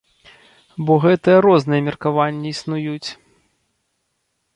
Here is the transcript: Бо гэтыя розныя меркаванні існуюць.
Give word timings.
Бо 0.85 0.93
гэтыя 1.03 1.43
розныя 1.45 1.81
меркаванні 1.89 2.47
існуюць. 2.53 3.09